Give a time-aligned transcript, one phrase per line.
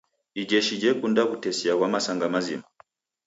[0.41, 2.65] Ijeshi jekunda w'utesia ghwa masanga mazima.